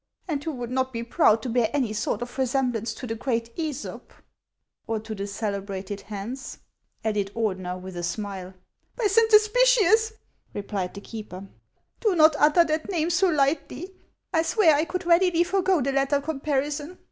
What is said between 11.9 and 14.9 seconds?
"do not utter that name so lightly; I swear I